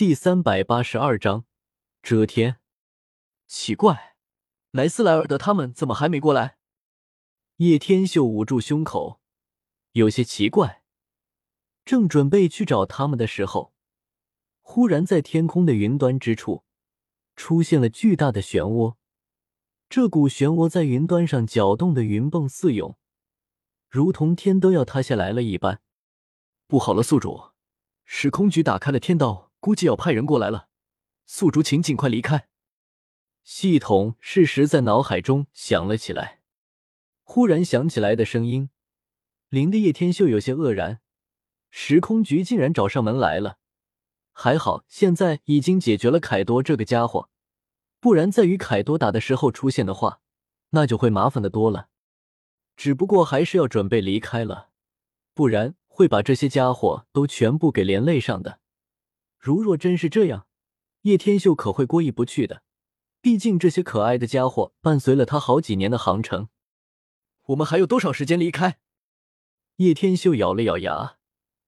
[0.00, 1.44] 第三百八十二章
[2.02, 2.56] 遮天。
[3.46, 4.16] 奇怪，
[4.70, 6.56] 莱斯莱尔的他们怎么还没过来？
[7.56, 9.20] 叶天秀捂住胸口，
[9.92, 10.82] 有些奇怪。
[11.84, 13.74] 正准备去找他们的时候，
[14.62, 16.64] 忽然在天空的云端之处
[17.36, 18.96] 出现了巨大的漩涡。
[19.90, 22.96] 这股漩涡在云端上搅动的云迸四涌，
[23.90, 25.82] 如同天都要塌下来了一般。
[26.66, 27.50] 不好了，宿主，
[28.06, 30.68] 时空局打开了天道，估计要派人过来了。
[31.26, 32.48] 宿主，请尽快离开。
[33.44, 36.40] 系统适时在脑海中响了起来。
[37.22, 38.70] 忽然响起来的声音，
[39.48, 41.00] 令的叶天秀有些愕然。
[41.70, 43.58] 时空局竟然找上门来了，
[44.32, 47.30] 还好现在已经解决了凯多这个家伙，
[48.00, 50.20] 不然在与凯多打的时候出现的话，
[50.70, 51.88] 那就会麻烦的多了。
[52.76, 54.70] 只不过还是要准备离开了，
[55.32, 58.58] 不然会把这些家伙都全部给连累上的。
[59.40, 60.46] 如若真是这样，
[61.02, 62.62] 叶天秀可会过意不去的。
[63.22, 66.48] 毕竟这些可爱的家伙伴随了他好几年的航程。
[67.46, 68.78] 我们还有多少时间离开？
[69.76, 71.16] 叶天秀咬了咬牙。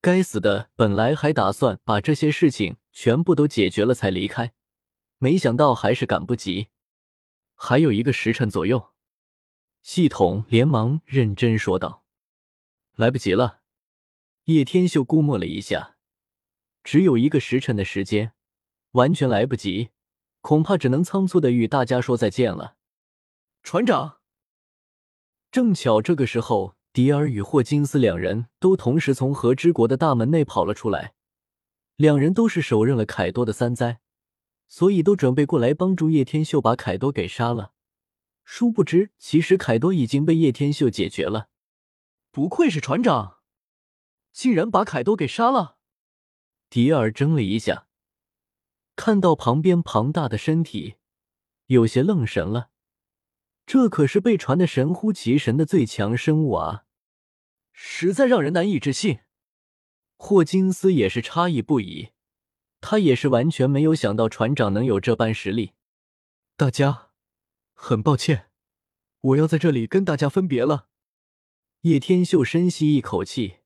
[0.00, 0.70] 该死的！
[0.74, 4.52] 本来还打算把这些事情全部都解决了才离开，
[5.18, 6.68] 没想到还是赶不及。
[7.54, 8.92] 还有一个时辰左右，
[9.82, 12.04] 系统连忙认真说道
[12.96, 13.60] ：“来不及了。”
[14.46, 15.98] 叶天秀估摸了一下，
[16.82, 18.32] 只有一个时辰的时间，
[18.92, 19.90] 完全来不及，
[20.40, 22.76] 恐怕只能仓促的与大家说再见了。
[23.62, 24.18] 船长，
[25.50, 26.76] 正巧这个时候。
[26.92, 31.14] 迪尔与霍金斯两人都同时从和之国的大门内跑了出来，
[31.94, 34.00] 两人都是手刃了凯多的三灾，
[34.66, 37.74] 所以都准备过来帮助叶天秀把凯多给杀了。
[38.42, 41.48] 殊不知，其实凯多已经被叶天秀解决了。
[42.32, 43.36] 不愧是船长，
[44.32, 45.76] 竟然把凯多给杀了！
[46.70, 47.88] 迪尔怔了一下，
[48.94, 50.94] 看到旁边庞大的身体，
[51.66, 52.70] 有些愣神了。
[53.66, 56.84] 这可是被传的神乎其神的最强生物啊，
[57.72, 59.18] 实在让人难以置信。
[60.16, 62.10] 霍金斯也是诧异不已，
[62.80, 65.72] 他也是完全没有想到船长能有这般实力。
[66.56, 67.10] 大家，
[67.74, 68.50] 很抱歉，
[69.20, 70.88] 我要在这里跟大家分别了。
[71.80, 73.56] 叶天秀深吸一口气，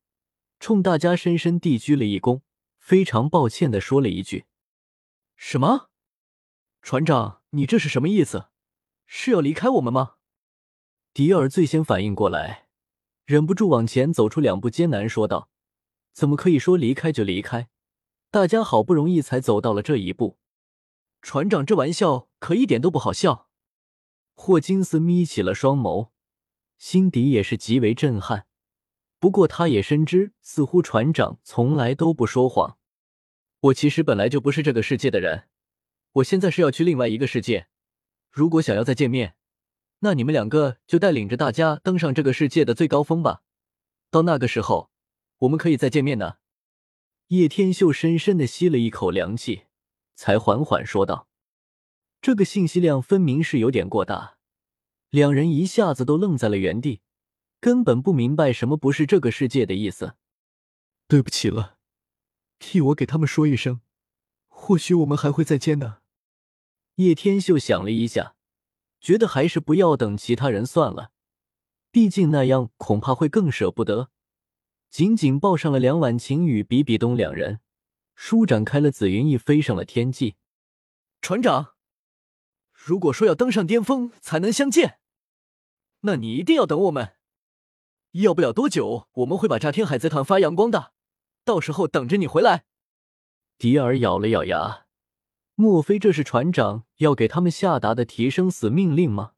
[0.58, 2.40] 冲大家深深地鞠了一躬，
[2.84, 4.44] 非常抱歉的说了一句
[5.36, 5.88] ：“什么？
[6.82, 8.48] 船长，你这是什么意思？”
[9.08, 10.16] 是要离开我们吗？
[11.14, 12.68] 迪尔最先反应过来，
[13.24, 15.48] 忍不住往前走出两步，艰难说道
[16.12, 17.70] ：“怎么可以说离开就离开？
[18.30, 20.36] 大家好不容易才走到了这一步，
[21.22, 23.48] 船长这玩笑可一点都不好笑。”
[24.36, 26.10] 霍金斯眯起了双眸，
[26.76, 28.46] 心底也是极为震撼。
[29.24, 32.76] 不过他也深知，似乎船长从来都不说谎。
[33.60, 35.44] 我其实本来就不是这个世界的人，
[36.12, 37.68] 我现在是要去另外一个世界。
[38.30, 39.34] 如果想要再见面，
[40.00, 43.40] 那你们两个就带领着大家登上这个世界的最高峰吧。
[44.10, 44.90] 到那个时候，
[45.38, 46.34] 我们可以再见面呢。
[47.28, 49.62] 叶天秀深深的吸了一口凉气，
[50.14, 51.28] 才缓缓说道
[52.20, 54.36] ：“这个信息量分明是有点过大。”
[55.08, 57.00] 两人一下子都愣在了原地，
[57.64, 60.16] 根本不明白什么不是这个世界的意思。
[61.08, 61.78] 对不起了，
[62.58, 63.80] 替我给他们说一声，
[64.48, 66.00] 或许我们还会再见呢。
[66.96, 68.36] 叶天秀想了一下，
[69.00, 71.12] 觉得还是不要等其他人算了，
[71.90, 74.10] 毕竟那样恐怕会更舍不得。
[74.90, 77.60] 紧紧抱上了梁婉晴与比比东两人，
[78.14, 80.36] 舒展开了紫云翼，飞上了天际。
[81.22, 81.76] 船长，
[82.74, 84.98] 如果说要登上巅峰才能相见，
[86.00, 87.14] 那你一定要等我们。
[88.14, 90.92] 要不了多久，我们会把炸天海贼团发扬光大，
[91.44, 92.64] 到时候等着你回来。
[93.58, 94.86] 迪尔咬了咬牙。
[95.56, 99.32] 莫非这是船长要给他们下达的提升死命令吗？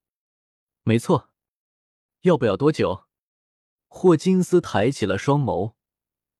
[0.82, 1.31] 没错，
[2.22, 3.04] 要不了多久。
[3.88, 5.75] 霍金斯抬起了双眸，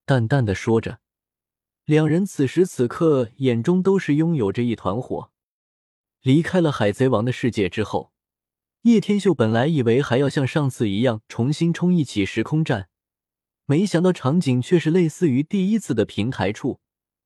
[0.05, 1.01] 淡淡的说着。
[1.85, 5.31] 两人此时此刻眼中都是拥有着一团火。
[6.21, 8.13] 离开了海贼王的世界之后，
[8.87, 12.89] 叶天秀本来以为还要像上次一样重新冲一起时空战，
[13.65, 16.79] 没想到场景却是类似于第一次的平台处，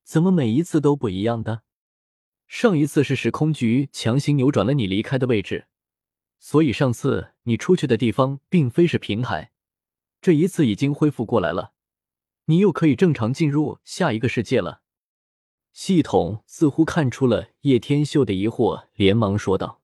[0.03, 1.61] 怎么每一次都不一样的？
[2.49, 5.67] 上一次是时空局强行扭转了你离开的位置，
[6.39, 9.53] 所以上次你出去的地方并非是平台。
[10.23, 11.75] 这一次已经恢复过来了，
[12.47, 14.81] 你又可以正常进入下一个世界了。
[15.75, 19.80] 系统似乎看出了叶天秀的疑惑，连忙说道：“，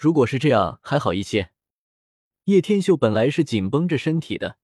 [0.00, 1.50] 如果是这样还好一些。”
[2.46, 4.58] 叶天秀本来是紧绷着身体的，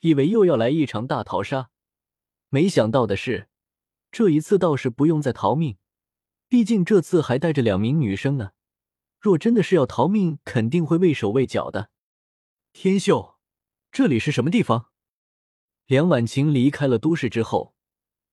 [0.00, 1.70] 以为又要来一场大逃杀，
[2.48, 3.48] 没想到的是。
[4.10, 5.76] 这一次倒是不用再逃命，
[6.48, 8.50] 毕竟这次还带着两名女生呢。
[9.20, 11.90] 若真的是要逃命，肯定会畏手畏脚的。
[12.72, 13.36] 天秀，
[13.92, 14.90] 这里是什么地方？
[15.86, 17.76] 梁婉晴离开了都市之后，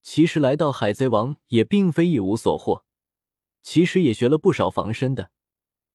[0.02, 2.84] 其实来到海贼王也并非一无所获，
[3.62, 5.32] 其实也学了不少防身的，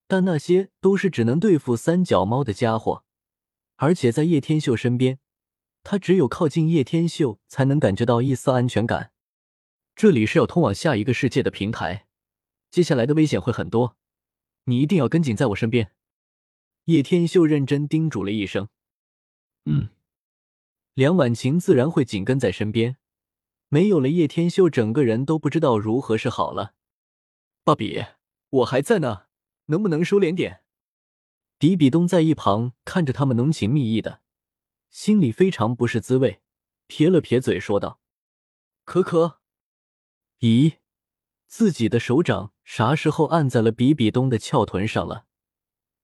[0.09, 3.05] 但那些都是只能对付三脚猫的家伙，
[3.77, 5.21] 而且在叶天秀身边。
[5.85, 9.13] 他只有靠近叶天秀，才能感觉到一丝安全感。
[9.95, 12.07] 这里是要通往下一个世界的平台，
[12.71, 13.97] 接下来的危险会很多，
[14.65, 15.93] 你一定要跟紧在我身边。
[16.87, 18.69] 叶天秀认真叮嘱了一声
[19.67, 19.91] ：“嗯。”
[20.95, 22.97] 梁婉晴自然会紧跟在身边。
[23.69, 26.75] 没有了叶天秀，整个人都不知道如何是好了。
[27.63, 28.05] 芭比，
[28.51, 29.28] 我还在呢，
[29.69, 30.63] 能不能收敛点？
[31.57, 34.21] 比比东在一旁看着他们浓情蜜意的。
[34.91, 36.41] 心里非常不是滋味，
[36.87, 38.01] 撇了撇嘴说道
[38.85, 39.41] ：“可可，
[40.41, 40.79] 咦，
[41.47, 45.27] 自己的手掌啥时候按在了比比东的翘臀上了？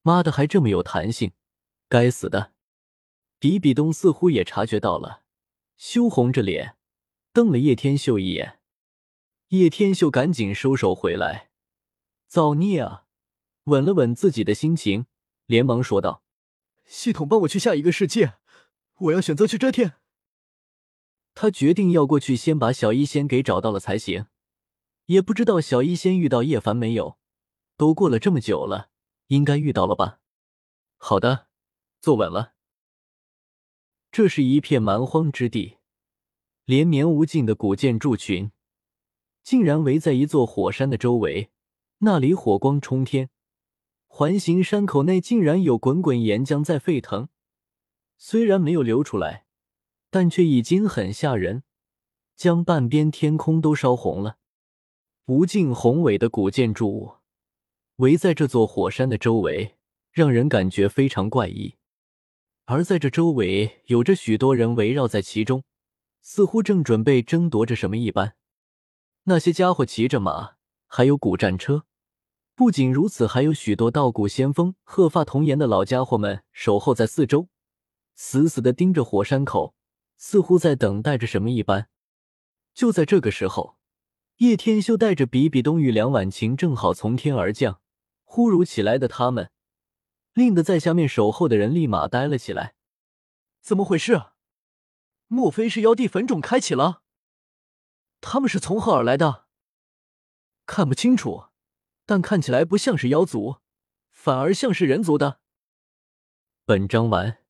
[0.03, 1.33] 妈的，还这么有弹性！
[1.89, 2.53] 该死的！”
[3.39, 5.23] 比比东似乎也察觉到了，
[5.77, 6.77] 羞红着脸
[7.33, 8.61] 瞪了叶天秀一眼。
[9.49, 11.51] 叶天秀赶紧收手回来，
[12.27, 13.04] 造孽啊！
[13.65, 15.07] 稳了稳自己的心情，
[15.47, 16.23] 连忙说道
[16.85, 18.35] ：“系统帮我去下一个世界。”
[18.99, 19.95] 我要选择去遮天。
[21.35, 24.27] 他决定要过去，先把小医仙给找到了才行。
[25.07, 27.19] 也不知道小医仙遇到叶凡没有？
[27.77, 28.91] 都过了这么久了，
[29.27, 30.21] 应该遇到了吧？
[30.97, 31.49] 好的，
[32.01, 32.55] 坐稳了。
[34.13, 35.79] 这是一片蛮荒之地，
[36.65, 38.53] 连绵无尽的古建筑群，
[39.43, 41.51] 竟然围在一座火山的周围。
[41.99, 43.29] 那里火光冲天，
[44.17, 47.31] 环形山口内竟然有滚滚岩浆在沸腾。
[48.17, 49.45] 虽然没有流出来，
[50.09, 51.65] 但却已经很吓人，
[52.37, 54.37] 将半边天空都烧红了。
[55.27, 57.15] 无尽宏伟的古建筑物
[57.97, 59.75] 围在这座火山的周围，
[60.13, 61.75] 让人感觉非常怪异。
[62.67, 65.65] 而在这周围，有着许多人围绕在其中，
[66.23, 68.37] 似乎正准备争夺着什么一般。
[69.25, 70.53] 那些家伙骑着马，
[70.87, 71.87] 还有古战车。
[72.57, 77.49] 不仅如此，还有许多道骨仙风、鹤发童颜的老家伙们守候在四周。
[78.15, 79.75] 死死的盯着火山口，
[80.17, 81.89] 似乎在等待着什么一般。
[82.73, 83.77] 就在这个时候，
[84.37, 87.81] 叶天秀带着比比东与梁婉晴正好从天而降。
[88.23, 89.51] 忽如其来的他们，
[90.33, 92.75] 令得在下面守候的人立马呆了起来。
[93.61, 94.27] 怎么回事？
[95.27, 97.03] 莫非是妖帝坟冢开启了？
[98.21, 99.47] 他们是从何而来的？
[100.67, 101.47] 看不清楚，
[102.07, 103.57] 但看起来不像是妖族，
[104.11, 105.41] 反而像是人族的。
[106.65, 107.44] 本章完。